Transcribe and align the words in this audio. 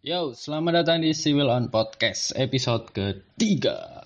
Yo, 0.00 0.32
selamat 0.32 0.80
datang 0.80 1.04
di 1.04 1.12
Civil 1.12 1.52
on 1.52 1.68
Podcast 1.68 2.32
episode 2.32 2.88
ketiga. 2.88 4.00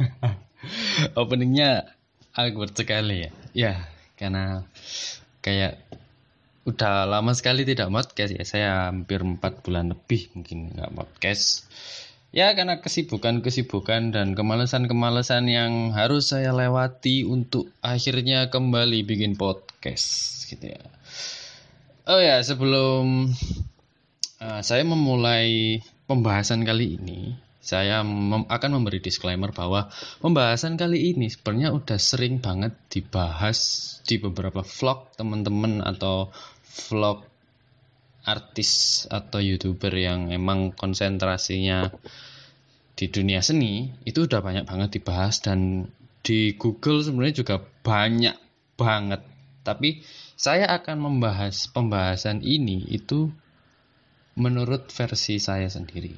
Openingnya 1.20 1.92
awkward 2.32 2.72
sekali 2.72 3.28
ya. 3.28 3.30
Ya, 3.52 3.74
karena 4.16 4.64
kayak 5.44 5.84
udah 6.64 7.04
lama 7.04 7.36
sekali 7.36 7.68
tidak 7.68 7.92
podcast 7.92 8.40
ya. 8.40 8.44
Saya 8.48 8.88
hampir 8.88 9.20
empat 9.20 9.60
bulan 9.60 9.92
lebih 9.92 10.32
mungkin 10.32 10.72
nggak 10.72 10.96
podcast. 10.96 11.68
Ya 12.32 12.56
karena 12.56 12.80
kesibukan-kesibukan 12.80 14.16
dan 14.16 14.32
kemalasan-kemalasan 14.32 15.44
yang 15.44 15.92
harus 15.92 16.32
saya 16.32 16.56
lewati 16.56 17.28
untuk 17.28 17.68
akhirnya 17.84 18.48
kembali 18.48 19.04
bikin 19.04 19.36
podcast 19.36 20.48
gitu 20.48 20.72
ya. 20.72 20.80
Oh 22.02 22.18
ya 22.18 22.42
sebelum 22.42 23.30
uh, 24.42 24.60
saya 24.66 24.82
memulai 24.82 25.78
pembahasan 26.10 26.66
kali 26.66 26.98
ini, 26.98 27.38
saya 27.62 28.02
mem 28.02 28.42
akan 28.50 28.70
memberi 28.74 28.98
disclaimer 28.98 29.54
bahwa 29.54 29.86
pembahasan 30.18 30.74
kali 30.74 31.14
ini 31.14 31.30
sebenarnya 31.30 31.70
udah 31.70 31.98
sering 32.02 32.42
banget 32.42 32.74
dibahas 32.90 33.58
di 34.02 34.18
beberapa 34.18 34.66
vlog 34.66 35.14
teman-teman 35.14 35.78
atau 35.78 36.34
vlog 36.90 37.22
artis 38.26 39.06
atau 39.06 39.38
youtuber 39.38 39.94
yang 39.94 40.34
emang 40.34 40.74
konsentrasinya 40.74 41.86
di 42.98 43.06
dunia 43.14 43.46
seni 43.46 43.94
itu 44.02 44.26
udah 44.26 44.42
banyak 44.42 44.66
banget 44.66 44.98
dibahas 44.98 45.38
dan 45.38 45.86
di 46.26 46.58
Google 46.58 47.06
sebenarnya 47.06 47.46
juga 47.46 47.62
banyak 47.62 48.34
banget. 48.74 49.22
Tapi 49.62 50.02
saya 50.36 50.68
akan 50.72 50.98
membahas 50.98 51.68
pembahasan 51.70 52.42
ini 52.42 52.84
itu 52.90 53.30
menurut 54.36 54.88
versi 54.88 55.36
saya 55.36 55.68
sendiri. 55.68 56.12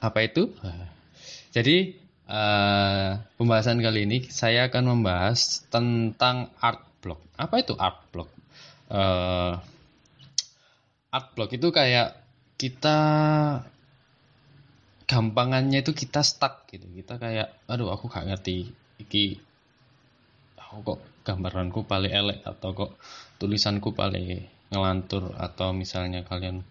Apa 0.00 0.24
itu? 0.24 0.48
Jadi 1.56 1.96
uh, 2.30 3.20
pembahasan 3.36 3.82
kali 3.82 4.06
ini 4.06 4.18
saya 4.30 4.70
akan 4.70 4.96
membahas 4.96 5.66
tentang 5.68 6.54
art 6.62 6.84
block. 7.04 7.20
Apa 7.36 7.60
itu 7.60 7.74
art 7.76 8.00
block? 8.14 8.30
Uh, 8.90 9.58
art 11.10 11.28
block 11.34 11.50
itu 11.52 11.68
kayak 11.74 12.16
kita 12.54 12.98
gampangannya 15.10 15.82
itu 15.82 15.90
kita 15.90 16.22
stuck 16.22 16.70
gitu. 16.70 16.86
Kita 16.86 17.18
kayak 17.18 17.66
aduh 17.66 17.90
aku 17.90 18.06
gak 18.06 18.30
ngerti. 18.30 18.70
Iki 19.02 19.42
aku 20.54 20.76
kok 20.86 21.00
gambaranku 21.30 21.86
paling 21.86 22.10
elek 22.10 22.42
atau 22.42 22.74
kok 22.74 22.90
tulisanku 23.38 23.94
paling 23.94 24.50
ngelantur 24.70 25.34
atau 25.38 25.70
misalnya 25.70 26.26
kalian 26.26 26.66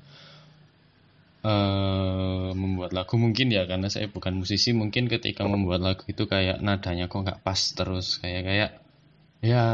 uh, 1.44 2.52
membuat 2.52 2.92
lagu 2.92 3.16
mungkin 3.16 3.52
ya 3.52 3.64
karena 3.64 3.88
saya 3.88 4.12
bukan 4.12 4.36
musisi 4.36 4.76
mungkin 4.76 5.08
ketika 5.08 5.48
membuat 5.48 5.80
lagu 5.84 6.04
itu 6.08 6.28
kayak 6.28 6.60
nadanya 6.60 7.08
kok 7.08 7.24
nggak 7.24 7.42
pas 7.44 7.60
terus 7.76 8.20
kayak 8.20 8.44
kayak 8.44 8.72
ya 9.40 9.66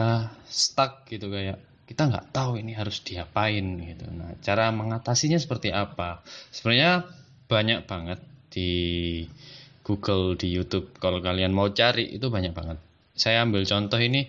stuck 0.46 1.10
gitu 1.10 1.30
kayak 1.34 1.58
kita 1.86 2.10
nggak 2.10 2.34
tahu 2.34 2.58
ini 2.58 2.74
harus 2.74 2.98
diapain 3.06 3.62
gitu. 3.78 4.10
Nah, 4.10 4.34
cara 4.42 4.74
mengatasinya 4.74 5.38
seperti 5.38 5.70
apa? 5.70 6.26
Sebenarnya 6.50 7.06
banyak 7.46 7.86
banget 7.86 8.20
di 8.50 8.72
Google, 9.86 10.34
di 10.34 10.50
YouTube. 10.50 10.98
Kalau 10.98 11.22
kalian 11.22 11.54
mau 11.54 11.70
cari 11.70 12.18
itu 12.18 12.26
banyak 12.34 12.58
banget. 12.58 12.82
Saya 13.14 13.46
ambil 13.46 13.70
contoh 13.70 14.02
ini 14.02 14.26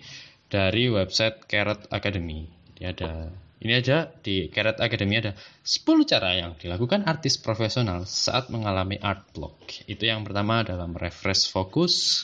dari 0.47 0.91
website 0.91 1.47
Carrot 1.47 1.87
Academy. 1.91 2.47
Dia 2.75 2.91
ada 2.95 3.31
ini 3.57 3.73
aja 3.73 4.05
di 4.21 4.53
Carrot 4.53 4.77
Academy 4.77 5.17
ada 5.17 5.33
10 5.65 5.83
cara 6.05 6.37
yang 6.37 6.53
dilakukan 6.55 7.09
artis 7.09 7.41
profesional 7.41 8.05
saat 8.05 8.53
mengalami 8.53 9.01
art 9.01 9.27
block. 9.33 9.57
Itu 9.89 10.05
yang 10.05 10.21
pertama 10.21 10.61
adalah 10.61 10.85
refresh 10.85 11.49
fokus, 11.49 12.23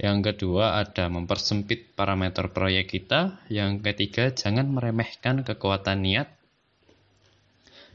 yang 0.00 0.24
kedua 0.24 0.80
ada 0.80 1.12
mempersempit 1.12 1.92
parameter 1.92 2.48
proyek 2.48 2.96
kita. 2.96 3.44
Yang 3.52 3.84
ketiga 3.84 4.32
jangan 4.32 4.72
meremehkan 4.72 5.44
kekuatan 5.44 6.00
niat. 6.00 6.32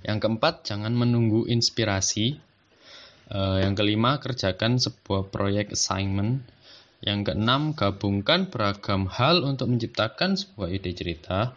Yang 0.05 0.17
keempat 0.21 0.67
jangan 0.67 0.93
menunggu 0.93 1.49
inspirasi. 1.49 2.37
Uh, 3.27 3.59
yang 3.59 3.75
kelima 3.75 4.23
kerjakan 4.23 4.79
sebuah 4.79 5.33
proyek 5.33 5.75
assignment. 5.75 6.47
Yang 7.01 7.31
keenam 7.31 7.77
gabungkan 7.77 8.49
beragam 8.49 9.05
hal 9.05 9.45
untuk 9.45 9.69
menciptakan 9.69 10.33
sebuah 10.33 10.73
ide 10.73 10.91
cerita. 10.97 11.53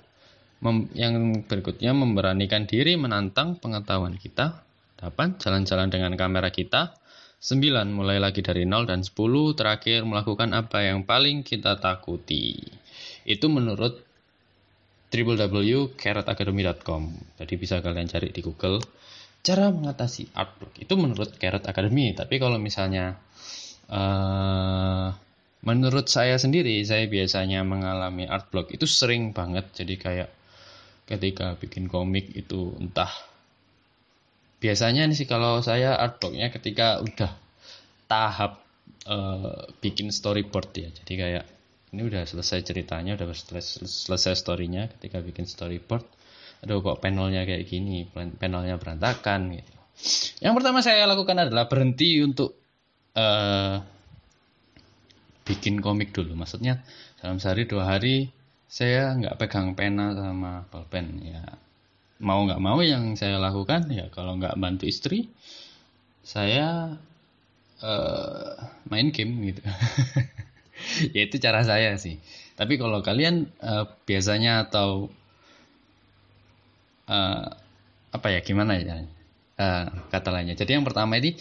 Mem 0.60 0.92
yang 0.92 1.44
berikutnya 1.48 1.96
memberanikan 1.96 2.68
diri 2.68 2.96
menantang 3.00 3.56
pengetahuan 3.56 4.20
kita. 4.20 4.60
Delapan 5.00 5.40
jalan-jalan 5.40 5.88
dengan 5.88 6.12
kamera 6.20 6.52
kita. 6.52 6.92
9. 7.40 7.88
Mulai 7.88 8.20
lagi 8.20 8.44
dari 8.44 8.68
0 8.68 8.84
dan 8.84 9.00
10 9.00 9.16
terakhir 9.56 10.04
melakukan 10.04 10.52
apa 10.52 10.84
yang 10.84 11.08
paling 11.08 11.40
kita 11.40 11.80
takuti. 11.80 12.60
Itu 13.24 13.48
menurut 13.48 14.04
www.carrotacademy.com. 15.08 17.02
Jadi 17.40 17.54
bisa 17.56 17.80
kalian 17.80 18.12
cari 18.12 18.28
di 18.28 18.44
Google 18.44 18.78
cara 19.40 19.72
mengatasi 19.72 20.36
art 20.36 20.60
block. 20.60 20.76
Itu 20.80 21.00
menurut 21.00 21.36
Carrot 21.40 21.64
Academy. 21.64 22.12
Tapi 22.12 22.36
kalau 22.36 22.60
misalnya 22.60 23.16
uh, 23.88 25.08
menurut 25.60 26.08
saya 26.08 26.40
sendiri, 26.40 26.80
saya 26.88 27.04
biasanya 27.04 27.60
mengalami 27.64 28.24
art 28.24 28.48
block 28.48 28.72
itu 28.72 28.88
sering 28.88 29.36
banget. 29.36 29.68
Jadi 29.76 29.94
kayak 30.00 30.30
ketika 31.04 31.58
bikin 31.58 31.90
komik 31.90 32.32
itu 32.32 32.72
entah. 32.80 33.10
Biasanya 34.60 35.08
nih 35.08 35.16
sih 35.16 35.28
kalau 35.28 35.64
saya 35.64 35.96
artworknya 35.96 36.52
ketika 36.52 37.00
udah 37.00 37.32
tahap 38.08 38.60
uh, 39.08 39.68
bikin 39.80 40.12
storyboard 40.12 40.70
ya. 40.76 40.88
Jadi 40.92 41.12
kayak 41.16 41.44
ini 41.90 42.06
udah 42.06 42.22
selesai 42.28 42.62
ceritanya 42.62 43.18
udah 43.18 43.26
selesai, 43.32 43.88
selesai 43.88 44.36
storynya 44.36 44.86
ketika 44.96 45.24
bikin 45.24 45.48
storyboard. 45.48 46.04
Aduh 46.60 46.84
kok 46.84 47.00
panelnya 47.00 47.48
kayak 47.48 47.64
gini 47.66 48.04
panelnya 48.12 48.76
berantakan 48.76 49.56
gitu. 49.56 49.72
Yang 50.44 50.52
pertama 50.60 50.78
saya 50.84 51.08
lakukan 51.08 51.36
adalah 51.40 51.68
berhenti 51.68 52.20
untuk 52.20 52.56
uh, 53.16 53.80
bikin 55.50 55.82
komik 55.82 56.14
dulu. 56.14 56.38
Maksudnya 56.38 56.86
dalam 57.18 57.42
sehari 57.42 57.66
dua 57.66 57.90
hari 57.90 58.30
saya 58.70 59.18
nggak 59.18 59.34
pegang 59.42 59.74
pena 59.74 60.14
sama 60.14 60.62
pulpen 60.70 61.18
ya. 61.26 61.42
Mau 62.22 62.46
nggak 62.46 62.62
mau 62.62 62.78
yang 62.78 63.18
saya 63.18 63.42
lakukan 63.42 63.90
ya 63.90 64.06
kalau 64.14 64.38
nggak 64.38 64.54
bantu 64.54 64.86
istri 64.86 65.26
saya 66.22 66.94
uh, 67.82 68.54
main 68.86 69.10
game 69.10 69.50
gitu. 69.50 69.62
Ya 71.12 71.28
itu 71.28 71.36
cara 71.36 71.60
saya 71.60 71.92
sih. 72.00 72.16
Tapi 72.56 72.80
kalau 72.80 73.04
kalian 73.04 73.52
uh, 73.60 73.84
biasanya 74.08 74.64
atau 74.64 75.12
uh, 77.04 77.44
apa 78.16 78.26
ya 78.32 78.40
gimana 78.40 78.80
ya 78.80 79.04
uh, 79.60 79.84
kata 80.08 80.32
lainnya. 80.32 80.56
Jadi 80.56 80.80
yang 80.80 80.88
pertama 80.88 81.20
ini 81.20 81.36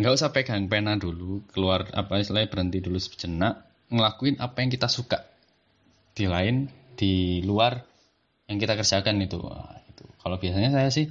nggak 0.00 0.12
uh, 0.12 0.16
usah 0.16 0.32
pegang 0.32 0.66
pena 0.66 0.96
dulu 0.96 1.44
keluar 1.52 1.86
apa 1.92 2.20
istilahnya 2.20 2.48
berhenti 2.48 2.78
dulu 2.80 2.96
sejenak 2.96 3.64
ngelakuin 3.92 4.40
apa 4.40 4.64
yang 4.64 4.70
kita 4.72 4.88
suka 4.88 5.22
di 6.14 6.24
lain 6.30 6.70
di 6.94 7.42
luar 7.42 7.82
yang 8.48 8.58
kita 8.60 8.78
kerjakan 8.78 9.20
itu. 9.24 9.38
itu. 9.90 10.04
Kalau 10.22 10.36
biasanya 10.38 10.70
saya 10.72 10.88
sih 10.88 11.06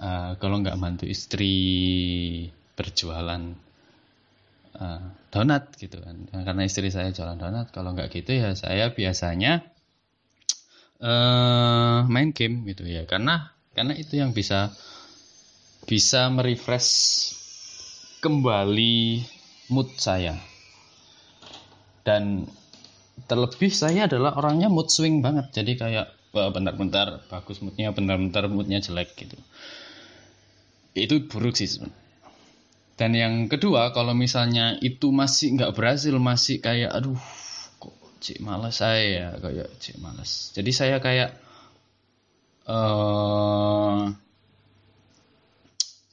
uh, 0.00 0.34
kalau 0.40 0.60
nggak 0.64 0.78
bantu 0.80 1.04
istri 1.06 1.54
berjualan 2.76 3.42
uh, 4.76 5.02
donat 5.32 5.72
gitu 5.76 6.00
kan, 6.00 6.28
karena 6.32 6.62
istri 6.64 6.88
saya 6.90 7.12
jualan 7.12 7.36
donat. 7.36 7.70
Kalau 7.70 7.92
nggak 7.92 8.10
gitu 8.12 8.36
ya 8.36 8.52
saya 8.56 8.90
biasanya 8.92 9.62
uh, 11.00 12.08
main 12.08 12.32
game 12.32 12.64
gitu 12.68 12.84
ya, 12.88 13.04
karena 13.04 13.52
karena 13.76 13.92
itu 13.92 14.16
yang 14.16 14.32
bisa 14.32 14.72
bisa 15.86 16.32
merefresh 16.32 16.90
kembali 18.26 19.22
mood 19.70 19.94
saya. 19.94 20.34
Dan 22.02 22.50
terlebih 23.30 23.70
saya 23.70 24.10
adalah 24.10 24.34
orangnya 24.34 24.66
mood 24.66 24.90
swing 24.90 25.22
banget. 25.22 25.54
Jadi 25.54 25.78
kayak 25.78 26.10
bentar-bentar 26.34 27.22
bagus 27.30 27.62
moodnya 27.62 27.94
bentar-bentar 27.94 28.50
moodnya 28.50 28.82
jelek 28.82 29.14
gitu. 29.14 29.38
Itu 30.98 31.22
buruk 31.30 31.54
sih 31.54 31.70
sebenernya. 31.70 32.02
dan 32.96 33.12
yang 33.12 33.34
kedua 33.52 33.92
kalau 33.92 34.16
misalnya 34.16 34.80
itu 34.80 35.12
masih 35.12 35.52
nggak 35.52 35.76
berhasil 35.76 36.16
masih 36.16 36.64
kayak 36.64 36.96
aduh 36.96 37.20
kok 37.76 37.92
cik 38.24 38.40
malas 38.40 38.80
saya 38.80 39.04
ya 39.04 39.28
kayak 39.36 39.68
cik 39.76 40.00
malas 40.00 40.48
jadi 40.56 40.70
saya 40.72 40.96
kayak 41.04 41.36
uh, 42.64 44.16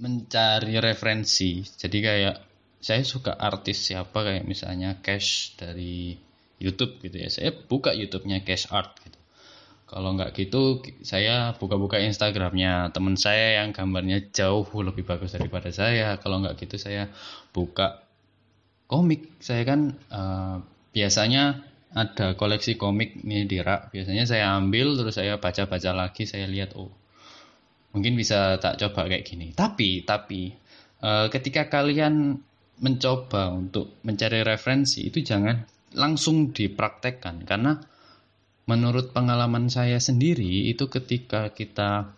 mencari 0.03 0.75
referensi. 0.83 1.63
Jadi 1.63 1.97
kayak 2.03 2.35
saya 2.83 3.07
suka 3.07 3.39
artis 3.39 3.79
siapa 3.87 4.27
kayak 4.27 4.43
misalnya 4.43 4.99
Cash 4.99 5.55
dari 5.55 6.19
YouTube 6.59 6.99
gitu 6.99 7.15
ya. 7.15 7.31
Saya 7.31 7.55
buka 7.55 7.95
YouTube-nya 7.95 8.43
Cash 8.43 8.67
Art 8.75 8.99
gitu. 8.99 9.15
Kalau 9.87 10.11
nggak 10.19 10.35
gitu 10.35 10.83
saya 11.07 11.55
buka-buka 11.55 12.03
Instagramnya. 12.03 12.91
Teman 12.91 13.15
saya 13.15 13.63
yang 13.63 13.71
gambarnya 13.71 14.27
jauh 14.35 14.67
lebih 14.83 15.07
bagus 15.07 15.31
daripada 15.31 15.71
saya. 15.71 16.19
Kalau 16.19 16.43
nggak 16.43 16.59
gitu 16.59 16.75
saya 16.75 17.07
buka 17.55 18.03
komik. 18.91 19.31
Saya 19.39 19.63
kan 19.63 19.95
uh, 20.11 20.59
biasanya 20.91 21.63
ada 21.93 22.33
koleksi 22.33 22.75
komik 22.75 23.21
nih 23.21 23.45
di 23.45 23.61
rak 23.61 23.93
biasanya 23.93 24.25
saya 24.25 24.57
ambil 24.57 24.97
terus 24.97 25.13
saya 25.13 25.37
baca-baca 25.37 25.93
lagi 25.93 26.25
saya 26.25 26.49
lihat 26.49 26.73
oh 26.73 26.89
mungkin 27.93 28.17
bisa 28.17 28.57
tak 28.57 28.81
coba 28.81 29.07
kayak 29.07 29.25
gini. 29.25 29.53
Tapi 29.53 30.03
tapi 30.03 30.51
uh, 31.05 31.29
ketika 31.29 31.69
kalian 31.69 32.41
mencoba 32.81 33.53
untuk 33.53 34.01
mencari 34.01 34.41
referensi 34.41 35.05
itu 35.07 35.21
jangan 35.21 35.61
langsung 35.93 36.51
dipraktekkan. 36.51 37.45
Karena 37.45 37.77
menurut 38.65 39.13
pengalaman 39.13 39.69
saya 39.69 40.01
sendiri 40.01 40.67
itu 40.67 40.89
ketika 40.89 41.53
kita 41.53 42.11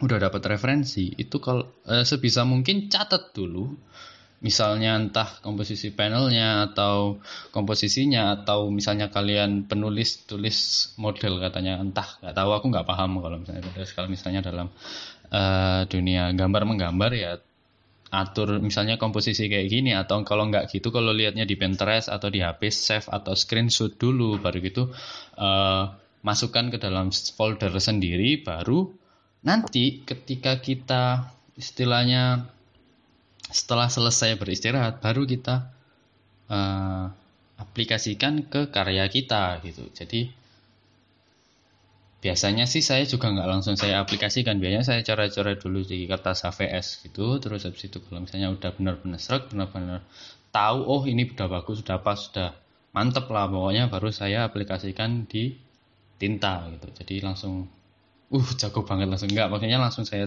udah 0.00 0.16
dapat 0.16 0.56
referensi 0.56 1.12
itu 1.12 1.36
kalau 1.44 1.68
eh, 1.84 2.08
sebisa 2.08 2.48
mungkin 2.48 2.88
catat 2.88 3.36
dulu 3.36 3.68
misalnya 4.40 4.96
entah 4.96 5.28
komposisi 5.44 5.92
panelnya 5.92 6.72
atau 6.72 7.20
komposisinya 7.52 8.40
atau 8.40 8.72
misalnya 8.72 9.12
kalian 9.12 9.68
penulis 9.68 10.24
tulis 10.24 10.90
model 10.96 11.44
katanya 11.44 11.76
entah 11.76 12.16
nggak 12.24 12.32
tahu 12.32 12.50
aku 12.56 12.66
nggak 12.72 12.88
paham 12.88 13.20
kalau 13.20 13.36
misalnya 13.36 13.62
kalau 13.92 14.08
misalnya 14.08 14.40
dalam 14.40 14.72
uh, 15.28 15.84
dunia 15.84 16.32
gambar 16.32 16.62
menggambar 16.64 17.10
ya 17.12 17.32
atur 18.10 18.58
misalnya 18.58 18.98
komposisi 18.98 19.46
kayak 19.46 19.70
gini 19.70 19.94
atau 19.94 20.24
kalau 20.26 20.48
nggak 20.50 20.72
gitu 20.72 20.90
kalau 20.90 21.14
lihatnya 21.14 21.46
di 21.46 21.54
Pinterest 21.54 22.10
atau 22.10 22.26
di 22.26 22.42
HP 22.42 22.72
save 22.72 23.06
atau 23.06 23.38
screenshot 23.38 23.94
dulu 23.94 24.40
baru 24.42 24.58
gitu 24.64 24.90
uh, 25.38 25.94
masukkan 26.24 26.72
ke 26.72 26.80
dalam 26.80 27.12
folder 27.12 27.70
sendiri 27.76 28.42
baru 28.42 28.88
nanti 29.46 30.02
ketika 30.02 30.58
kita 30.58 31.32
istilahnya 31.54 32.50
setelah 33.50 33.90
selesai 33.90 34.38
beristirahat 34.38 35.02
baru 35.02 35.26
kita 35.26 35.70
uh, 36.50 37.10
aplikasikan 37.60 38.48
ke 38.48 38.72
karya 38.72 39.04
kita 39.06 39.60
gitu. 39.62 39.86
Jadi 39.92 40.32
biasanya 42.20 42.68
sih 42.68 42.84
saya 42.84 43.04
juga 43.04 43.28
nggak 43.32 43.48
langsung 43.48 43.76
saya 43.76 44.00
aplikasikan. 44.00 44.56
Biasanya 44.56 44.84
saya 44.84 45.00
coret-coret 45.04 45.60
dulu 45.60 45.84
di 45.84 46.08
kertas 46.08 46.46
HVS 46.46 47.04
gitu. 47.04 47.36
Terus 47.36 47.68
habis 47.68 47.82
itu 47.84 48.00
kalau 48.00 48.24
misalnya 48.24 48.48
udah 48.52 48.70
benar-benar 48.74 49.20
serak 49.20 49.52
benar-benar 49.52 50.00
tahu 50.50 50.78
oh 50.82 51.02
ini 51.06 51.30
udah 51.30 51.46
bagus 51.46 51.84
sudah 51.84 52.02
pas 52.02 52.18
sudah 52.18 52.50
mantep 52.90 53.30
lah 53.30 53.46
pokoknya 53.46 53.86
baru 53.86 54.10
saya 54.10 54.48
aplikasikan 54.48 55.28
di 55.28 55.54
tinta 56.16 56.66
gitu. 56.74 56.88
Jadi 56.96 57.14
langsung 57.22 57.68
uh 58.30 58.48
jago 58.56 58.82
banget 58.88 59.06
langsung. 59.12 59.30
Nggak 59.30 59.48
makanya 59.52 59.78
langsung 59.84 60.08
saya 60.08 60.24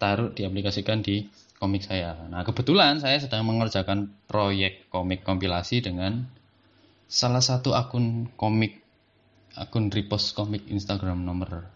taruh 0.00 0.32
diaplikasikan 0.32 1.04
di 1.04 1.28
komik 1.60 1.84
saya. 1.84 2.16
Nah 2.32 2.40
kebetulan 2.40 3.04
saya 3.04 3.20
sedang 3.20 3.44
mengerjakan 3.44 4.08
proyek 4.24 4.88
komik 4.88 5.20
kompilasi 5.20 5.84
dengan 5.84 6.24
salah 7.04 7.44
satu 7.44 7.76
akun 7.76 8.32
komik 8.40 8.80
akun 9.52 9.92
repost 9.92 10.32
komik 10.32 10.64
Instagram 10.72 11.20
nomor 11.20 11.68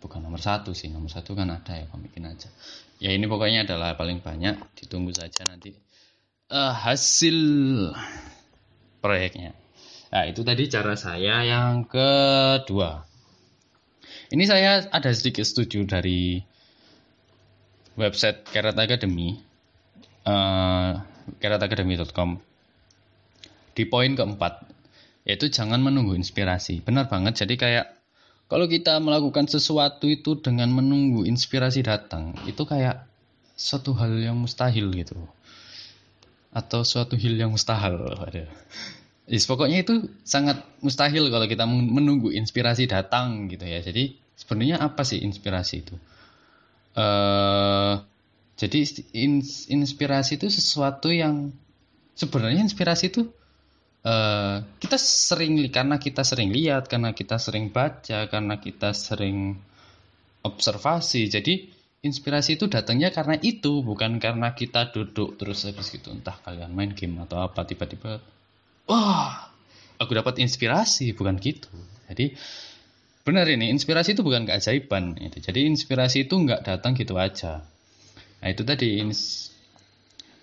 bukan 0.00 0.22
nomor 0.22 0.40
satu 0.40 0.72
sih 0.72 0.88
nomor 0.88 1.10
satu 1.10 1.34
kan 1.34 1.50
ada 1.50 1.74
ya 1.74 1.90
komikin 1.90 2.30
aja. 2.30 2.46
Ya 3.02 3.10
ini 3.10 3.26
pokoknya 3.26 3.66
adalah 3.66 3.98
paling 3.98 4.22
banyak 4.22 4.62
ditunggu 4.78 5.10
saja 5.10 5.42
nanti 5.42 5.74
uh, 6.54 6.70
hasil 6.70 7.36
proyeknya. 9.02 9.58
Nah 10.14 10.22
itu 10.30 10.46
tadi 10.46 10.70
cara 10.70 10.94
saya 10.94 11.42
yang 11.42 11.82
kedua. 11.82 13.10
Ini 14.30 14.44
saya 14.46 14.86
ada 14.86 15.10
sedikit 15.10 15.42
setuju 15.42 15.82
dari 15.82 16.38
website 17.98 18.46
Carrot 18.50 18.78
Academy 18.78 19.40
uh, 20.26 21.00
carrotacademy.com 21.38 22.38
di 23.74 23.84
poin 23.86 24.12
keempat 24.12 24.70
yaitu 25.24 25.52
jangan 25.52 25.78
menunggu 25.78 26.16
inspirasi. 26.16 26.80
Benar 26.82 27.06
banget. 27.06 27.44
Jadi 27.44 27.54
kayak 27.60 27.86
kalau 28.50 28.66
kita 28.66 28.98
melakukan 28.98 29.46
sesuatu 29.46 30.10
itu 30.10 30.40
dengan 30.42 30.72
menunggu 30.74 31.22
inspirasi 31.22 31.86
datang, 31.86 32.34
itu 32.50 32.66
kayak 32.66 33.06
suatu 33.54 33.94
hal 33.94 34.10
yang 34.18 34.34
mustahil 34.40 34.90
gitu. 34.90 35.14
Atau 36.50 36.82
suatu 36.82 37.14
hal 37.14 37.36
yang 37.38 37.54
mustahil. 37.54 37.94
Yes, 39.30 39.46
pokoknya 39.46 39.86
itu 39.86 40.10
sangat 40.26 40.66
mustahil 40.82 41.30
kalau 41.30 41.46
kita 41.46 41.62
menunggu 41.68 42.34
inspirasi 42.34 42.90
datang 42.90 43.46
gitu 43.46 43.62
ya. 43.62 43.78
Jadi 43.78 44.18
sebenarnya 44.34 44.82
apa 44.82 45.06
sih 45.06 45.22
inspirasi 45.22 45.86
itu? 45.86 45.94
Uh, 46.94 48.02
jadi 48.60 48.84
inspirasi 49.72 50.36
itu 50.36 50.52
sesuatu 50.52 51.08
yang 51.08 51.48
sebenarnya 52.12 52.60
inspirasi 52.60 53.08
itu 53.08 53.32
uh, 54.04 54.60
kita 54.76 55.00
sering 55.00 55.56
karena 55.72 55.96
kita 55.96 56.20
sering 56.20 56.52
lihat 56.52 56.84
karena 56.90 57.16
kita 57.16 57.40
sering 57.40 57.72
baca 57.72 58.28
karena 58.28 58.60
kita 58.60 58.92
sering 58.92 59.56
observasi. 60.44 61.32
Jadi 61.32 61.72
inspirasi 62.04 62.60
itu 62.60 62.68
datangnya 62.68 63.12
karena 63.12 63.36
itu 63.40 63.80
bukan 63.80 64.20
karena 64.20 64.52
kita 64.56 64.92
duduk 64.92 65.36
terus 65.40 65.64
habis 65.68 65.92
gitu 65.92 66.12
entah 66.12 66.36
kalian 66.44 66.72
main 66.72 66.92
game 66.96 67.20
atau 67.24 67.44
apa 67.44 67.64
tiba-tiba 67.68 68.20
wah 68.88 69.48
aku 69.96 70.12
dapat 70.16 70.36
inspirasi. 70.40 71.16
Bukan 71.16 71.40
gitu. 71.40 71.72
Jadi 72.12 72.36
benar 73.22 73.46
ini 73.48 73.68
inspirasi 73.72 74.16
itu 74.16 74.22
bukan 74.24 74.48
keajaiban 74.48 75.16
itu 75.20 75.38
jadi 75.40 75.68
inspirasi 75.68 76.28
itu 76.28 76.34
nggak 76.34 76.64
datang 76.64 76.96
gitu 76.96 77.16
aja 77.20 77.64
nah 78.40 78.48
itu 78.48 78.64
tadi 78.64 79.00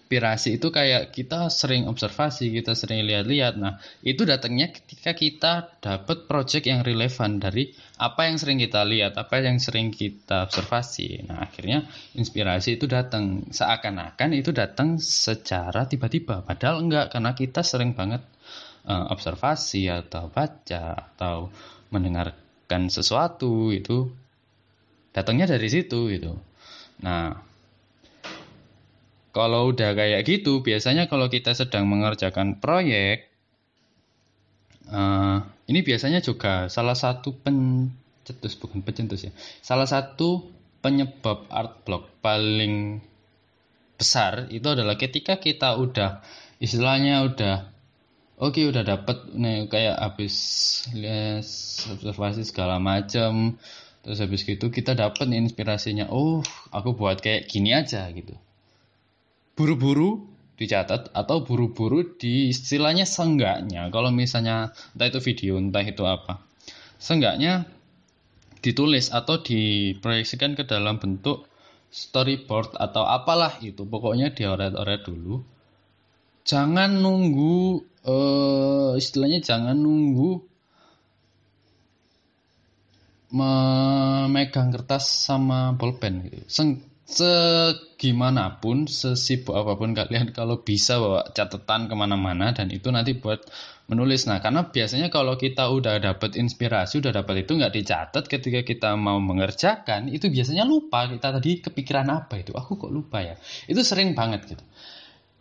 inspirasi 0.07 0.55
itu 0.55 0.71
kayak 0.71 1.11
kita 1.11 1.51
sering 1.51 1.83
observasi, 1.91 2.47
kita 2.55 2.79
sering 2.79 3.03
lihat-lihat. 3.03 3.59
Nah, 3.59 3.75
itu 4.07 4.23
datangnya 4.23 4.71
ketika 4.71 5.11
kita 5.11 5.53
dapat 5.83 6.31
project 6.31 6.63
yang 6.63 6.79
relevan 6.79 7.43
dari 7.43 7.75
apa 7.99 8.31
yang 8.31 8.39
sering 8.39 8.63
kita 8.63 8.87
lihat, 8.87 9.19
apa 9.19 9.43
yang 9.43 9.59
sering 9.59 9.91
kita 9.91 10.47
observasi. 10.47 11.27
Nah, 11.27 11.43
akhirnya 11.43 11.83
inspirasi 12.15 12.79
itu 12.79 12.87
datang 12.87 13.51
seakan-akan 13.51 14.31
itu 14.31 14.55
datang 14.55 14.95
secara 14.95 15.91
tiba-tiba, 15.91 16.39
padahal 16.39 16.87
enggak 16.87 17.11
karena 17.11 17.35
kita 17.35 17.59
sering 17.67 17.91
banget 17.91 18.23
uh, 18.87 19.11
observasi 19.11 19.91
atau 19.91 20.31
baca 20.31 21.03
atau 21.03 21.51
mendengarkan 22.67 22.91
sesuatu 22.91 23.71
itu 23.71 24.11
datangnya 25.15 25.47
dari 25.47 25.71
situ 25.71 26.11
gitu. 26.11 26.35
Nah, 26.99 27.39
kalau 29.31 29.71
udah 29.71 29.95
kayak 29.95 30.27
gitu, 30.27 30.59
biasanya 30.59 31.07
kalau 31.07 31.31
kita 31.31 31.55
sedang 31.55 31.87
mengerjakan 31.87 32.59
proyek, 32.59 33.31
uh, 34.91 35.47
ini 35.71 35.79
biasanya 35.79 36.19
juga 36.19 36.67
salah 36.67 36.97
satu 36.99 37.31
pencetus 37.39 38.59
bukan 38.59 38.83
pencetus 38.83 39.31
ya, 39.31 39.31
salah 39.63 39.87
satu 39.87 40.43
penyebab 40.83 41.47
art 41.47 41.87
block 41.87 42.19
paling 42.19 42.99
besar 43.97 44.51
itu 44.53 44.67
adalah 44.69 44.93
ketika 44.99 45.39
kita 45.41 45.73
udah 45.79 46.21
istilahnya 46.61 47.25
udah 47.25 47.76
oke 48.37 48.53
okay, 48.53 48.69
udah 48.69 48.85
dapet 48.85 49.17
nih 49.33 49.65
kayak 49.65 49.97
habis 49.97 50.35
les 50.93 51.49
observasi 51.89 52.45
segala 52.45 52.77
macam 52.77 53.57
terus 54.05 54.23
habis 54.23 54.47
gitu 54.47 54.71
kita 54.71 54.95
dapet 54.95 55.27
inspirasinya. 55.27 56.07
Oh 56.13 56.39
aku 56.71 56.95
buat 56.95 57.19
kayak 57.19 57.49
gini 57.51 57.75
aja 57.75 58.07
gitu. 58.13 58.37
Buru-buru 59.57 60.23
dicatat 60.57 61.11
atau 61.11 61.43
buru-buru 61.43 62.15
di 62.17 62.53
istilahnya 62.53 63.03
senggaknya. 63.03 63.89
Kalau 63.91 64.09
misalnya 64.13 64.71
entah 64.95 65.07
itu 65.11 65.19
video 65.19 65.59
entah 65.59 65.83
itu 65.83 66.07
apa. 66.07 66.39
Senggaknya 66.97 67.67
ditulis 68.63 69.13
atau 69.13 69.41
diproyeksikan 69.41 70.55
ke 70.55 70.63
dalam 70.65 70.97
bentuk 70.97 71.45
storyboard 71.91 72.79
atau 72.79 73.03
apalah 73.05 73.59
itu. 73.59 73.83
Pokoknya 73.83 74.31
dioret-oret 74.31 75.03
dulu 75.03 75.56
jangan 76.47 77.03
nunggu 77.03 77.83
uh, 78.07 78.95
istilahnya 78.95 79.43
jangan 79.43 79.75
nunggu 79.75 80.47
memegang 83.27 84.71
kertas 84.71 85.27
sama 85.27 85.75
bolpen 85.75 86.23
gitu. 86.31 86.39
Seng, 86.47 86.79
segimanapun 87.03 88.87
sesibuk 88.87 89.51
apa 89.55 89.75
pun 89.75 89.91
kalian 89.91 90.31
kalau 90.31 90.63
bisa 90.63 90.95
bawa 90.95 91.27
catatan 91.35 91.91
ke 91.91 91.95
mana-mana 91.99 92.55
dan 92.55 92.71
itu 92.71 92.87
nanti 92.87 93.19
buat 93.19 93.43
menulis. 93.91 94.31
Nah 94.31 94.39
karena 94.39 94.71
biasanya 94.71 95.11
kalau 95.11 95.35
kita 95.35 95.67
udah 95.67 95.99
dapat 95.99 96.39
inspirasi 96.39 97.03
udah 97.03 97.11
dapat 97.11 97.43
itu 97.43 97.59
nggak 97.59 97.75
dicatat 97.75 98.23
ketika 98.31 98.63
kita 98.63 98.95
mau 98.95 99.19
mengerjakan 99.19 100.07
itu 100.07 100.31
biasanya 100.31 100.63
lupa 100.63 101.11
kita 101.11 101.35
tadi 101.35 101.59
kepikiran 101.59 102.07
apa 102.07 102.39
itu. 102.39 102.55
Aku 102.55 102.79
kok 102.79 102.91
lupa 102.95 103.19
ya? 103.19 103.35
Itu 103.67 103.83
sering 103.83 104.15
banget 104.15 104.47
gitu 104.47 104.63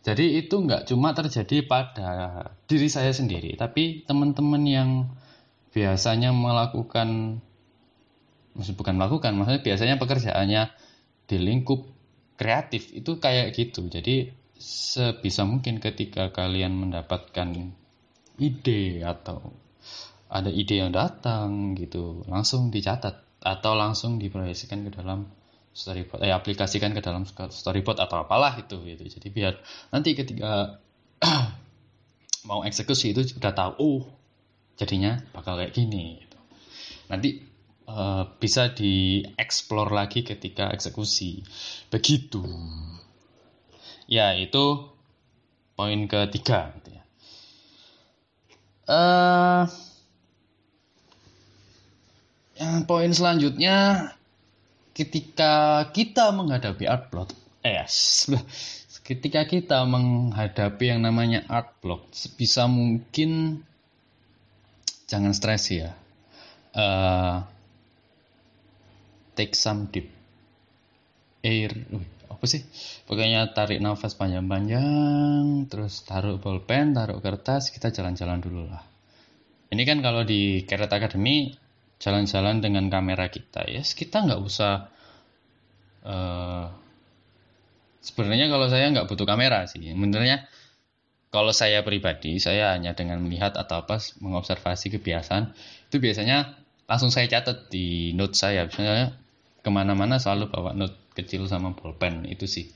jadi 0.07 0.39
itu 0.39 0.55
nggak 0.55 0.87
cuma 0.87 1.11
terjadi 1.19 1.67
pada 1.67 2.11
diri 2.71 2.87
saya 2.87 3.11
sendiri 3.11 3.59
tapi 3.59 4.07
teman-teman 4.07 4.63
yang 4.63 4.91
biasanya 5.75 6.31
melakukan 6.31 7.43
maksud 8.55 8.79
bukan 8.79 8.95
melakukan 8.95 9.35
maksudnya 9.35 9.67
biasanya 9.67 9.99
pekerjaannya 9.99 10.63
di 11.27 11.37
lingkup 11.43 11.97
kreatif 12.37 12.93
itu 12.93 13.19
kayak 13.19 13.57
gitu. 13.57 13.89
Jadi 13.89 14.31
sebisa 14.57 15.45
mungkin 15.45 15.81
ketika 15.83 16.33
kalian 16.33 16.77
mendapatkan 16.77 17.73
ide 18.41 19.05
atau 19.05 19.53
ada 20.29 20.53
ide 20.53 20.81
yang 20.81 20.93
datang 20.93 21.77
gitu 21.77 22.25
langsung 22.29 22.73
dicatat 22.73 23.25
atau 23.41 23.73
langsung 23.77 24.17
diproyeksikan 24.21 24.85
ke 24.89 24.91
dalam 24.97 25.29
storyboard 25.77 26.25
eh 26.25 26.33
aplikasikan 26.33 26.97
ke 26.97 27.05
dalam 27.05 27.29
storyboard 27.29 28.01
atau 28.01 28.25
apalah 28.25 28.57
itu 28.57 28.81
gitu. 28.89 29.05
Jadi 29.21 29.29
biar 29.29 29.61
nanti 29.93 30.17
ketika 30.17 30.81
mau 32.49 32.65
eksekusi 32.65 33.13
itu 33.13 33.37
sudah 33.37 33.53
tahu 33.53 33.73
oh 33.77 34.03
jadinya 34.81 35.21
bakal 35.37 35.61
kayak 35.61 35.77
gini 35.77 36.21
gitu. 36.25 36.39
nanti 37.13 37.45
uh, 37.89 38.25
bisa 38.41 38.73
dieksplor 38.73 39.93
lagi 39.93 40.25
ketika 40.25 40.73
eksekusi. 40.73 41.45
Begitu. 41.93 42.43
Ya 44.09 44.33
itu 44.33 44.91
poin 45.77 46.01
ketiga 46.09 46.73
gitu 46.81 46.91
ya. 46.97 47.05
Uh, 48.87 49.65
yang 52.57 52.89
poin 52.89 53.13
selanjutnya 53.13 54.09
ketika 54.97 55.85
kita 55.93 56.33
menghadapi 56.33 56.89
art 56.89 57.13
block 57.13 57.37
eh 57.61 57.85
ketika 59.09 59.45
kita 59.45 59.85
menghadapi 59.85 60.97
yang 60.97 61.05
namanya 61.05 61.45
art 61.53 61.77
block 61.85 62.09
sebisa 62.17 62.65
mungkin 62.65 63.61
jangan 65.05 65.37
stres 65.37 65.69
ya 65.69 65.93
uh, 66.73 67.45
take 69.37 69.53
some 69.53 69.93
deep 69.93 70.09
air. 71.45 71.71
Apa 72.27 72.45
sih? 72.49 72.65
Pokoknya 73.07 73.53
tarik 73.55 73.79
nafas 73.79 74.19
panjang-panjang 74.19 75.71
terus 75.71 76.03
taruh 76.03 76.41
bolpen 76.41 76.97
taruh 76.97 77.23
kertas 77.23 77.71
kita 77.71 77.95
jalan-jalan 77.95 78.43
dulu 78.43 78.67
lah. 78.67 78.83
Ini 79.71 79.83
kan 79.87 79.99
kalau 80.03 80.27
di 80.27 80.67
Keret 80.67 80.91
Academy 80.91 81.55
jalan-jalan 81.97 82.61
dengan 82.61 82.93
kamera 82.93 83.33
kita 83.33 83.65
ya 83.65 83.81
yes, 83.81 83.97
kita 83.97 84.25
nggak 84.25 84.41
usah 84.41 84.93
uh, 86.07 86.69
sebenarnya 88.07 88.47
kalau 88.47 88.71
saya 88.71 88.87
nggak 88.95 89.11
butuh 89.11 89.27
kamera 89.27 89.67
sih. 89.67 89.83
Sebenarnya 89.83 90.47
kalau 91.35 91.51
saya 91.51 91.83
pribadi 91.83 92.39
saya 92.39 92.71
hanya 92.79 92.95
dengan 92.95 93.19
melihat 93.27 93.59
atau 93.59 93.83
apa 93.83 93.99
mengobservasi 94.23 94.95
kebiasaan 94.95 95.53
itu 95.91 95.97
biasanya 95.99 96.55
langsung 96.87 97.11
saya 97.11 97.27
catat 97.27 97.67
di 97.67 98.15
note 98.15 98.39
saya. 98.39 98.71
Misalnya 98.71 99.19
ke 99.61 99.71
mana-mana 99.75 100.23
selalu 100.23 100.55
bawa 100.55 100.71
note 100.79 101.11
kecil 101.19 101.51
sama 101.51 101.75
bolpen 101.75 102.23
itu 102.31 102.47
sih. 102.47 102.71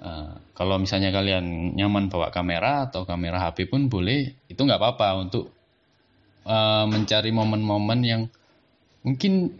Uh, 0.00 0.40
kalau 0.56 0.80
misalnya 0.80 1.12
kalian 1.12 1.76
nyaman 1.76 2.08
bawa 2.08 2.32
kamera 2.32 2.88
atau 2.88 3.04
kamera 3.04 3.36
HP 3.44 3.68
pun 3.68 3.92
boleh 3.92 4.32
itu 4.48 4.56
nggak 4.56 4.80
apa-apa 4.80 5.20
untuk 5.20 5.52
uh, 6.44 6.84
mencari 6.88 7.30
momen-momen 7.32 8.00
yang 8.04 8.22
mungkin 9.02 9.56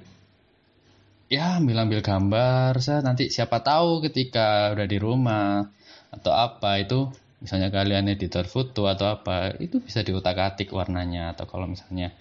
ya 1.31 1.63
ambil-ambil 1.63 2.03
gambar 2.03 2.77
saya 2.83 3.01
nanti 3.01 3.31
siapa 3.31 3.63
tahu 3.63 4.05
ketika 4.05 4.75
udah 4.75 4.87
di 4.91 4.99
rumah 4.99 5.65
atau 6.11 6.35
apa 6.35 6.83
itu 6.83 7.07
misalnya 7.41 7.73
kalian 7.73 8.13
editor 8.13 8.45
foto 8.45 8.85
atau 8.91 9.17
apa 9.17 9.57
itu 9.63 9.81
bisa 9.81 10.05
diutak-atik 10.05 10.69
warnanya 10.77 11.33
atau 11.33 11.49
kalau 11.49 11.65
misalnya 11.65 12.13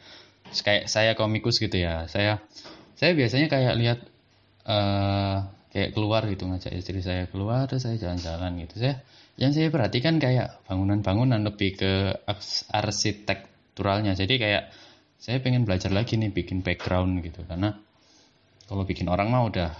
kayak 0.49 0.87
saya 0.87 1.13
komikus 1.13 1.59
gitu 1.59 1.75
ya. 1.75 2.07
Saya 2.07 2.41
saya 2.95 3.11
biasanya 3.13 3.51
kayak 3.51 3.73
lihat 3.75 3.99
uh, 4.65 5.45
kayak 5.69 5.93
keluar 5.93 6.25
gitu 6.25 6.49
ngajak 6.49 6.73
istri 6.73 7.03
saya 7.03 7.29
keluar 7.29 7.67
terus 7.67 7.85
saya 7.85 7.99
jalan-jalan 7.99 8.63
gitu. 8.63 8.79
Saya 8.79 9.03
yang 9.39 9.51
saya 9.51 9.71
perhatikan 9.71 10.19
kayak 10.19 10.63
bangunan-bangunan 10.67 11.43
lebih 11.43 11.79
ke 11.79 11.91
arsitek 12.71 13.48
strukturalnya. 13.79 14.11
Jadi 14.11 14.35
kayak 14.35 14.63
saya 15.15 15.39
pengen 15.39 15.63
belajar 15.63 15.87
lagi 15.95 16.19
nih 16.19 16.35
bikin 16.35 16.59
background 16.59 17.23
gitu. 17.23 17.47
Karena 17.47 17.71
kalau 18.67 18.83
bikin 18.83 19.07
orang 19.07 19.31
mah 19.31 19.47
udah 19.47 19.71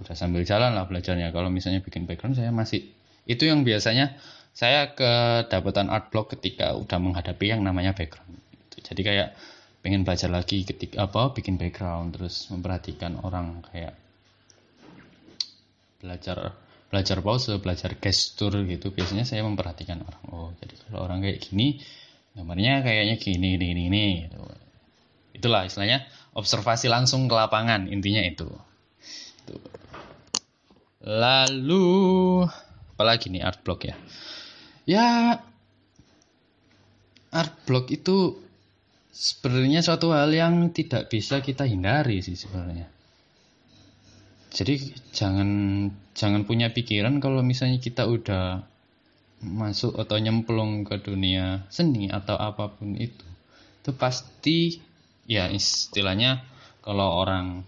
udah 0.00 0.14
sambil 0.16 0.48
jalan 0.48 0.72
lah 0.72 0.88
belajarnya. 0.88 1.28
Kalau 1.28 1.52
misalnya 1.52 1.84
bikin 1.84 2.08
background 2.08 2.40
saya 2.40 2.48
masih 2.48 2.88
itu 3.28 3.44
yang 3.44 3.68
biasanya 3.68 4.16
saya 4.56 4.96
kedapatan 4.96 5.92
art 5.92 6.08
block 6.08 6.32
ketika 6.40 6.72
udah 6.72 6.96
menghadapi 6.96 7.52
yang 7.52 7.60
namanya 7.60 7.92
background. 7.92 8.40
Jadi 8.80 9.04
kayak 9.04 9.36
pengen 9.84 10.08
belajar 10.08 10.32
lagi 10.32 10.64
ketika 10.64 11.04
apa 11.04 11.36
bikin 11.36 11.60
background. 11.60 12.16
Terus 12.16 12.48
memperhatikan 12.48 13.20
orang 13.20 13.60
kayak 13.68 13.92
belajar 16.00 16.56
belajar 16.88 17.20
pose 17.20 17.60
belajar 17.60 17.92
gestur 18.00 18.56
gitu. 18.64 18.88
Biasanya 18.88 19.28
saya 19.28 19.44
memperhatikan 19.44 20.00
orang. 20.00 20.24
Oh 20.32 20.48
jadi 20.56 20.80
kalau 20.88 21.04
orang 21.04 21.20
kayak 21.20 21.44
gini 21.44 21.84
gambarnya 22.34 22.82
kayaknya 22.82 23.16
gini 23.22 23.56
gini 23.56 23.86
gini 23.86 24.04
gitu. 24.26 24.42
itulah 25.34 25.66
istilahnya 25.66 26.06
observasi 26.34 26.90
langsung 26.90 27.30
ke 27.30 27.34
lapangan 27.34 27.86
intinya 27.86 28.22
itu. 28.22 28.50
Lalu 31.04 31.86
apalagi 32.94 33.30
nih 33.30 33.42
art 33.46 33.62
block 33.62 33.86
ya? 33.86 33.94
Ya 34.84 35.06
art 37.30 37.54
block 37.66 37.90
itu 37.94 38.38
sebenarnya 39.14 39.86
suatu 39.86 40.10
hal 40.10 40.34
yang 40.34 40.74
tidak 40.74 41.06
bisa 41.06 41.38
kita 41.38 41.70
hindari 41.70 42.18
sih 42.18 42.34
sebenarnya. 42.34 42.90
Jadi 44.54 44.94
jangan 45.14 45.50
jangan 46.14 46.46
punya 46.46 46.70
pikiran 46.70 47.18
kalau 47.18 47.42
misalnya 47.42 47.82
kita 47.82 48.06
udah 48.06 48.73
masuk 49.42 49.98
atau 49.98 50.16
nyemplung 50.20 50.86
ke 50.86 51.00
dunia 51.02 51.66
seni 51.72 52.12
atau 52.12 52.38
apa 52.38 52.70
pun 52.70 52.94
itu 52.94 53.26
itu 53.84 53.90
pasti 53.96 54.80
ya 55.28 55.48
istilahnya 55.52 56.44
kalau 56.84 57.20
orang 57.20 57.64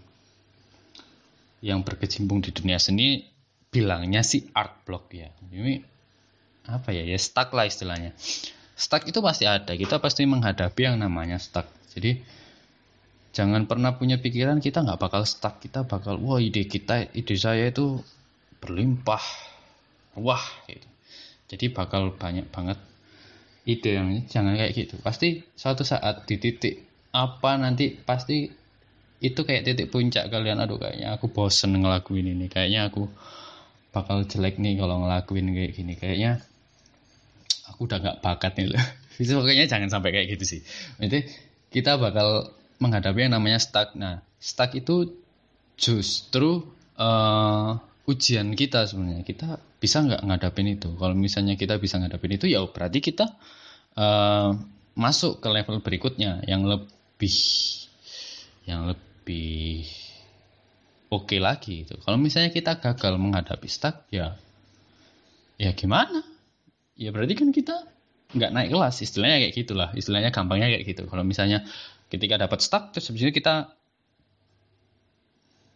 yang 1.61 1.81
berkecimpung 1.81 2.41
di 2.41 2.53
dunia 2.53 2.77
seni 2.77 3.25
bilangnya 3.69 4.21
sih 4.21 4.49
art 4.53 4.85
block 4.85 5.13
ya. 5.13 5.29
Ini 5.53 5.81
apa 6.69 6.93
ya 6.93 7.05
ya 7.05 7.17
stuck 7.17 7.53
lah 7.53 7.65
istilahnya. 7.65 8.13
Stuck 8.77 9.09
itu 9.09 9.19
pasti 9.21 9.49
ada 9.49 9.73
kita 9.73 9.97
pasti 9.97 10.25
menghadapi 10.29 10.81
yang 10.85 10.97
namanya 11.01 11.41
stuck. 11.41 11.65
Jadi 11.93 12.21
jangan 13.33 13.69
pernah 13.69 13.93
punya 13.97 14.17
pikiran 14.17 14.57
kita 14.57 14.81
nggak 14.81 15.01
bakal 15.01 15.21
stuck 15.25 15.61
kita 15.61 15.85
bakal 15.85 16.17
wah 16.17 16.41
ide 16.41 16.65
kita 16.65 17.09
ide 17.13 17.35
saya 17.37 17.69
itu 17.69 18.01
berlimpah 18.57 19.21
wah 20.17 20.41
gitu 20.65 20.89
jadi 21.47 21.71
bakal 21.71 22.11
banyak 22.15 22.51
banget 22.51 22.79
ide 23.67 23.99
yang 23.99 24.09
jangan 24.27 24.55
kayak 24.55 24.73
gitu. 24.75 24.95
Pasti 24.99 25.43
suatu 25.55 25.83
saat 25.83 26.23
di 26.27 26.39
titik 26.39 26.87
apa 27.11 27.55
nanti 27.59 27.95
pasti 27.95 28.47
itu 29.19 29.39
kayak 29.43 29.67
titik 29.67 29.87
puncak 29.91 30.27
kalian. 30.31 30.59
Aduh 30.59 30.79
kayaknya 30.79 31.15
aku 31.15 31.31
bosen 31.31 31.75
ngelakuin 31.75 32.31
ini. 32.35 32.47
Kayaknya 32.47 32.91
aku 32.91 33.07
bakal 33.91 34.23
jelek 34.27 34.59
nih 34.59 34.79
kalau 34.79 35.03
ngelakuin 35.03 35.51
kayak 35.51 35.71
gini. 35.75 35.93
Kayaknya 35.95 36.31
aku 37.71 37.87
udah 37.87 37.97
nggak 37.99 38.19
bakat 38.23 38.55
nih. 38.59 38.67
Loh 38.71 38.83
itu 39.21 39.31
pokoknya 39.35 39.65
jangan 39.67 39.89
sampai 39.91 40.15
kayak 40.15 40.27
gitu 40.35 40.45
sih. 40.47 40.61
Nanti 40.99 41.27
kita 41.71 41.95
bakal 41.95 42.55
menghadapi 42.79 43.27
yang 43.27 43.35
namanya 43.35 43.59
stuck. 43.59 43.95
Nah 43.95 44.23
stuck 44.39 44.75
itu 44.75 45.15
justru 45.79 46.63
uh, 46.99 47.79
ujian 48.07 48.55
kita 48.55 48.87
sebenarnya. 48.87 49.27
Kita 49.27 49.59
bisa 49.77 50.01
nggak 50.01 50.23
ngadapin 50.23 50.67
itu? 50.71 50.95
Kalau 50.95 51.13
misalnya 51.13 51.59
kita 51.59 51.77
bisa 51.77 51.99
ngadapin 51.99 52.39
itu 52.39 52.47
ya 52.47 52.63
berarti 52.63 53.03
kita 53.03 53.35
uh, 53.99 54.55
masuk 54.97 55.43
ke 55.43 55.47
level 55.51 55.83
berikutnya 55.83 56.41
yang 56.47 56.65
lebih 56.65 57.35
yang 58.65 58.87
lebih 58.89 59.85
oke 61.11 61.27
okay 61.27 61.39
lagi 61.43 61.83
itu. 61.83 61.99
Kalau 61.99 62.17
misalnya 62.17 62.49
kita 62.49 62.79
gagal 62.79 63.19
menghadapi 63.19 63.67
stuck 63.67 64.07
ya 64.09 64.39
ya 65.59 65.75
gimana? 65.75 66.23
Ya 66.97 67.13
berarti 67.13 67.35
kan 67.37 67.51
kita 67.51 67.85
nggak 68.33 68.51
naik 68.55 68.69
kelas 68.71 68.95
istilahnya 69.03 69.37
kayak 69.43 69.53
gitulah. 69.53 69.89
Istilahnya 69.93 70.31
gampangnya 70.31 70.71
kayak 70.71 70.87
gitu. 70.87 71.03
Kalau 71.11 71.27
misalnya 71.27 71.67
ketika 72.07 72.39
dapat 72.39 72.63
stuck 72.63 72.95
terus 72.95 73.11
habis 73.11 73.35
kita 73.35 73.75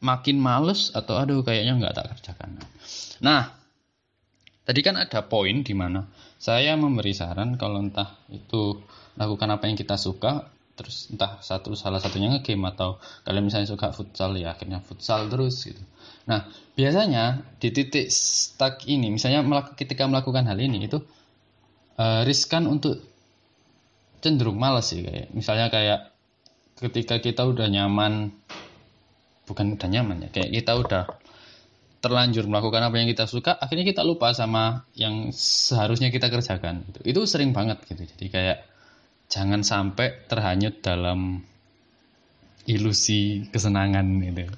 makin 0.01 0.41
males 0.41 0.89
atau 0.91 1.15
aduh 1.15 1.45
kayaknya 1.45 1.77
nggak 1.77 1.93
tak 1.93 2.05
kerjakan 2.17 2.57
nah 3.21 3.61
Tadi 4.61 4.79
kan 4.85 4.93
ada 4.93 5.25
poin 5.25 5.65
di 5.65 5.73
mana 5.73 6.05
saya 6.37 6.77
memberi 6.77 7.17
saran 7.17 7.57
kalau 7.57 7.81
entah 7.81 8.21
itu 8.29 8.77
lakukan 9.17 9.49
apa 9.49 9.65
yang 9.65 9.73
kita 9.73 9.97
suka, 9.97 10.53
terus 10.77 11.09
entah 11.09 11.41
satu 11.41 11.73
salah 11.73 11.97
satunya 11.97 12.29
ngegame 12.29 12.69
atau 12.69 13.01
kalian 13.25 13.49
misalnya 13.49 13.73
suka 13.73 13.89
futsal 13.89 14.37
ya 14.37 14.53
akhirnya 14.53 14.79
futsal 14.85 15.27
terus 15.33 15.65
gitu. 15.65 15.81
Nah 16.29 16.45
biasanya 16.77 17.41
di 17.57 17.73
titik 17.73 18.13
stuck 18.13 18.85
ini, 18.85 19.09
misalnya 19.09 19.41
ketika 19.73 20.05
melakukan 20.05 20.45
hal 20.45 20.55
ini 20.61 20.85
itu 20.85 21.01
uh, 21.97 22.21
riskan 22.21 22.69
untuk 22.69 23.01
cenderung 24.21 24.61
malas 24.61 24.93
sih 24.93 25.01
kayak 25.01 25.33
misalnya 25.33 25.73
kayak 25.73 26.13
ketika 26.77 27.17
kita 27.17 27.49
udah 27.49 27.65
nyaman 27.65 28.29
bukan 29.51 29.75
udah 29.75 29.87
nyaman 29.91 30.27
ya. 30.27 30.29
Kayak 30.31 30.49
kita 30.55 30.71
udah 30.79 31.03
terlanjur 32.01 32.49
melakukan 32.49 32.81
apa 32.81 32.95
yang 32.97 33.05
kita 33.13 33.29
suka 33.29 33.53
akhirnya 33.61 33.85
kita 33.85 34.01
lupa 34.01 34.33
sama 34.33 34.89
yang 34.97 35.29
seharusnya 35.35 36.09
kita 36.09 36.33
kerjakan 36.33 36.81
itu, 36.89 36.99
itu 37.05 37.19
sering 37.29 37.53
banget 37.53 37.83
gitu. 37.85 38.07
Jadi 38.07 38.25
kayak 38.31 38.57
jangan 39.29 39.61
sampai 39.61 40.25
terhanyut 40.25 40.81
dalam 40.81 41.45
ilusi 42.65 43.45
kesenangan 43.53 44.05
gitu. 44.23 44.49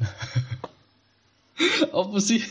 Apa 1.99 2.17
sih? 2.23 2.41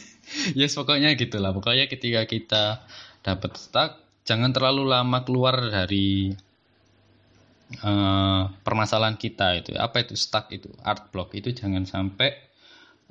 Yes 0.52 0.76
pokoknya 0.76 1.16
gitulah. 1.16 1.56
Pokoknya 1.56 1.88
ketika 1.88 2.28
kita 2.28 2.64
dapat 3.24 3.56
stuck 3.56 4.02
jangan 4.22 4.54
terlalu 4.54 4.86
lama 4.86 5.24
keluar 5.26 5.58
dari 5.72 6.32
uh, 7.80 8.52
permasalahan 8.60 9.16
kita 9.16 9.64
itu 9.64 9.72
apa 9.80 10.04
itu 10.04 10.12
stuck 10.18 10.52
itu? 10.52 10.68
Art 10.84 11.08
block. 11.08 11.32
Itu 11.32 11.54
jangan 11.56 11.88
sampai 11.88 12.52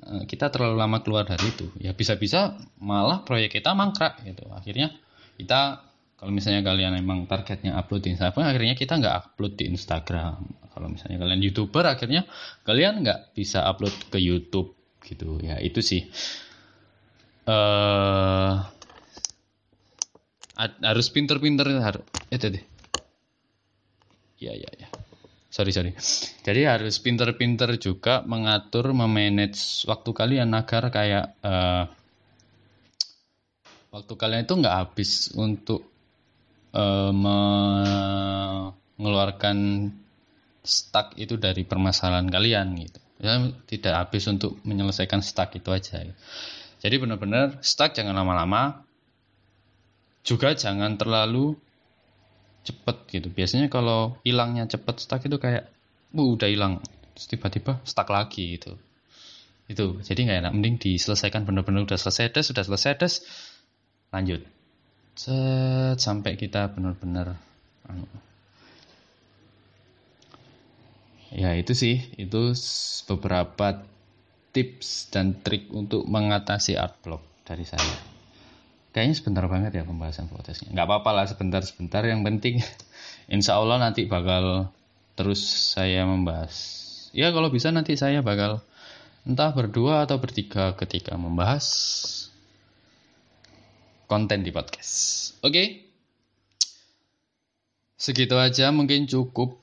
Eh, 0.02 0.26
kita 0.26 0.50
terlalu 0.50 0.82
lama 0.82 0.98
keluar 1.06 1.30
dari 1.30 1.54
itu. 1.54 1.70
Ya 1.78 1.94
bisa-bisa 1.94 2.58
malah 2.82 3.22
proyek 3.22 3.62
kita 3.62 3.78
mangkrak 3.78 4.18
gitu. 4.26 4.50
Akhirnya 4.50 4.90
kita 5.38 5.86
kalau 6.18 6.34
misalnya 6.34 6.66
kalian 6.66 6.98
emang 6.98 7.26
targetnya 7.26 7.78
upload 7.78 8.06
di 8.06 8.14
Instagram 8.14 8.46
akhirnya 8.46 8.76
kita 8.78 8.98
nggak 8.98 9.16
upload 9.22 9.54
di 9.62 9.66
Instagram. 9.70 10.42
Kalau 10.74 10.88
misalnya 10.90 11.22
kalian 11.22 11.42
youtuber 11.46 11.86
akhirnya 11.86 12.26
kalian 12.66 13.06
nggak 13.06 13.38
bisa 13.38 13.62
upload 13.70 13.94
ke 14.10 14.18
YouTube 14.18 14.74
gitu. 15.06 15.38
Ya 15.46 15.62
itu 15.62 15.86
sih. 15.86 16.10
Uh, 17.46 18.58
harus 20.82 21.10
pinter-pinter 21.10 21.66
harus 21.82 22.06
itu 22.30 22.46
deh 22.54 22.64
ya 24.42 24.58
ya 24.58 24.72
ya. 24.74 24.90
Sorry 25.52 25.70
sorry. 25.76 25.94
Jadi 26.42 26.66
harus 26.66 26.98
pinter-pinter 26.98 27.78
juga 27.78 28.26
mengatur 28.26 28.96
memanage 28.96 29.86
waktu 29.86 30.10
kalian 30.16 30.50
agar 30.58 30.90
kayak 30.90 31.36
uh, 31.46 31.86
waktu 33.94 34.14
kalian 34.18 34.48
itu 34.48 34.56
nggak 34.58 34.78
habis 34.82 35.30
untuk 35.38 35.86
uh, 36.74 37.12
mengeluarkan 38.98 39.92
stuck 40.66 41.14
itu 41.20 41.38
dari 41.38 41.62
permasalahan 41.68 42.26
kalian 42.32 42.74
gitu. 42.80 43.00
Ya 43.22 43.38
tidak 43.70 43.94
habis 44.08 44.26
untuk 44.26 44.58
menyelesaikan 44.66 45.22
stuck 45.22 45.54
itu 45.54 45.70
aja 45.70 46.10
jadi 46.82 46.98
benar-benar 46.98 47.62
stuck 47.62 47.94
jangan 47.94 48.18
lama-lama. 48.18 48.82
Juga 50.26 50.58
jangan 50.58 50.98
terlalu 50.98 51.54
cepet 52.62 52.98
gitu. 53.10 53.28
Biasanya 53.34 53.68
kalau 53.68 54.18
hilangnya 54.22 54.70
cepet 54.70 54.96
stuck 55.02 55.22
itu 55.26 55.38
kayak 55.42 55.70
uh, 56.14 56.28
udah 56.36 56.50
hilang. 56.50 56.82
Tiba-tiba 57.18 57.82
stuck 57.86 58.10
lagi 58.10 58.58
gitu. 58.58 58.78
Itu 59.70 60.02
jadi 60.02 60.20
nggak 60.28 60.40
enak. 60.48 60.52
Mending 60.54 60.76
diselesaikan 60.82 61.46
benar-benar 61.46 61.86
udah 61.86 62.00
selesai 62.00 62.34
des 62.34 62.46
sudah 62.50 62.64
selesai 62.66 62.92
des. 62.98 63.14
Lanjut. 64.12 64.42
Set, 65.16 66.00
sampai 66.00 66.40
kita 66.40 66.72
benar-benar 66.72 67.36
anu. 67.88 68.08
ya 71.32 71.56
itu 71.56 71.74
sih. 71.76 72.02
Itu 72.20 72.56
beberapa 73.08 73.88
tips 74.52 75.12
dan 75.12 75.40
trik 75.40 75.72
untuk 75.72 76.04
mengatasi 76.04 76.76
art 76.76 77.00
block 77.00 77.24
dari 77.48 77.64
saya 77.64 78.11
Kayaknya 78.92 79.16
sebentar 79.16 79.46
banget 79.48 79.72
ya 79.72 79.84
pembahasan 79.88 80.28
protesnya. 80.28 80.76
Nggak 80.76 80.88
apa-apa 80.88 81.12
lah 81.16 81.26
sebentar-sebentar. 81.28 82.04
Yang 82.04 82.22
penting 82.28 82.56
insya 83.36 83.56
Allah 83.56 83.80
nanti 83.80 84.04
bakal 84.04 84.68
terus 85.16 85.40
saya 85.76 86.04
membahas. 86.04 86.56
Ya 87.16 87.32
kalau 87.32 87.48
bisa 87.48 87.72
nanti 87.72 87.96
saya 87.96 88.20
bakal 88.20 88.60
entah 89.24 89.56
berdua 89.56 90.04
atau 90.04 90.20
bertiga 90.20 90.76
ketika 90.76 91.16
membahas 91.16 91.66
konten 94.12 94.44
di 94.44 94.52
podcast. 94.52 95.36
Oke? 95.40 95.52
Okay? 95.52 95.68
Segitu 97.96 98.36
aja 98.36 98.74
mungkin 98.76 99.08
cukup. 99.08 99.62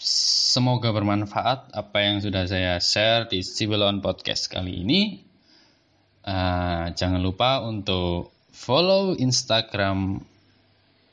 Semoga 0.00 0.94
bermanfaat 0.94 1.74
apa 1.76 1.98
yang 2.00 2.22
sudah 2.24 2.48
saya 2.48 2.80
share 2.80 3.28
di 3.28 3.42
Civilon 3.42 4.00
Podcast 4.00 4.48
kali 4.48 4.84
ini. 4.84 5.20
Uh, 6.24 6.92
jangan 6.92 7.20
lupa 7.20 7.64
untuk 7.64 8.39
follow 8.52 9.16
Instagram 9.16 10.22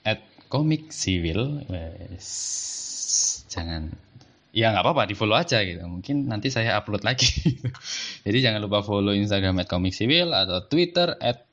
at 0.04 0.21
komik 0.50 0.89
civil. 0.89 1.63
Jangan. 3.47 3.93
Ya 4.56 4.73
nggak 4.73 4.84
apa-apa 4.84 5.06
di 5.06 5.15
follow 5.15 5.38
aja 5.38 5.62
gitu. 5.62 5.86
Mungkin 5.86 6.28
nanti 6.28 6.50
saya 6.50 6.78
upload 6.82 7.06
lagi. 7.06 7.30
Jadi 8.26 8.38
jangan 8.41 8.63
lupa 8.65 8.82
follow 8.82 9.13
Instagram 9.13 9.62
at 9.62 9.69
komik 9.69 9.93
civil 9.93 10.34
atau 10.34 10.65
Twitter 10.65 11.13
at 11.21 11.45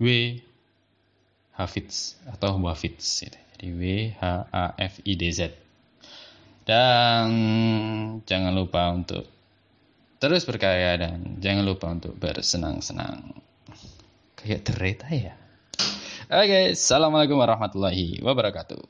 w 0.00 0.40
atau 1.60 2.56
Wafiz 2.64 3.20
gitu. 3.20 3.36
jadi 3.36 3.66
W 3.76 3.82
H 4.16 4.24
A 4.48 4.64
F 4.80 5.04
I 5.04 5.12
D 5.20 5.28
Z. 5.28 5.52
Dan 6.64 7.28
jangan 8.24 8.56
lupa 8.56 8.88
untuk 8.96 9.28
terus 10.16 10.48
berkarya 10.48 10.96
dan 10.96 11.36
jangan 11.40 11.64
lupa 11.68 11.92
untuk 11.92 12.16
bersenang-senang 12.16 13.36
kayak 14.42 14.62
dereta 14.64 15.08
ya? 15.12 15.34
Oke 16.30 16.46
okay, 16.46 16.64
assalamualaikum 16.78 17.36
warahmatullahi 17.40 18.22
wabarakatuh. 18.22 18.82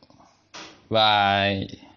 Bye 0.91 1.90